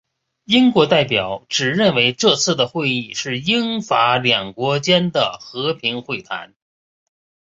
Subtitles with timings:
[0.45, 6.55] 英国代表只认为这次的会议是英法两国间的和平会谈。